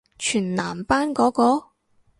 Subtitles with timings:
[0.17, 1.63] 全男班嗰個？